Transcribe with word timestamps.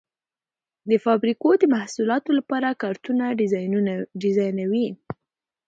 د 0.89 0.91
فابریکو 1.05 1.49
د 1.57 1.63
محصولاتو 1.75 2.29
لپاره 2.39 2.77
کارتنونه 2.83 3.25
ډیزاینوي. 4.23 4.87